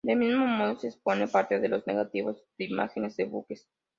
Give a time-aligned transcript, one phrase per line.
[0.03, 3.69] Del mismo modo, se expone parte de los negativos de imágenes de buques.